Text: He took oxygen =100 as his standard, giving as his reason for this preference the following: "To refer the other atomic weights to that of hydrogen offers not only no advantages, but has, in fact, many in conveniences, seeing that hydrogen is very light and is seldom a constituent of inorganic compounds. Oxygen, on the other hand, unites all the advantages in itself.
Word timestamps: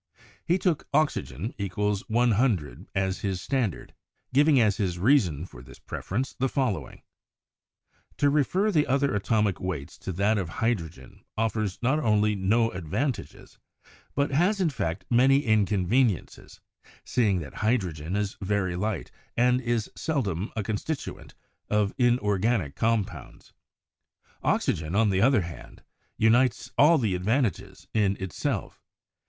He 0.43 0.57
took 0.57 0.87
oxygen 0.95 1.53
=100 1.59 2.87
as 2.95 3.19
his 3.19 3.39
standard, 3.39 3.93
giving 4.33 4.59
as 4.59 4.77
his 4.77 4.97
reason 4.97 5.45
for 5.45 5.61
this 5.61 5.77
preference 5.77 6.33
the 6.33 6.49
following: 6.49 7.03
"To 8.17 8.31
refer 8.31 8.71
the 8.71 8.87
other 8.87 9.13
atomic 9.13 9.59
weights 9.59 9.99
to 9.99 10.11
that 10.13 10.39
of 10.39 10.49
hydrogen 10.49 11.23
offers 11.37 11.77
not 11.83 11.99
only 11.99 12.33
no 12.33 12.71
advantages, 12.71 13.59
but 14.15 14.31
has, 14.31 14.59
in 14.59 14.71
fact, 14.71 15.05
many 15.11 15.45
in 15.45 15.67
conveniences, 15.67 16.61
seeing 17.05 17.37
that 17.41 17.53
hydrogen 17.61 18.15
is 18.15 18.37
very 18.41 18.75
light 18.75 19.11
and 19.37 19.61
is 19.61 19.87
seldom 19.95 20.51
a 20.55 20.63
constituent 20.63 21.35
of 21.69 21.93
inorganic 21.99 22.75
compounds. 22.75 23.53
Oxygen, 24.41 24.95
on 24.95 25.11
the 25.11 25.21
other 25.21 25.41
hand, 25.41 25.83
unites 26.17 26.71
all 26.75 26.97
the 26.97 27.13
advantages 27.13 27.85
in 27.93 28.17
itself. 28.19 28.81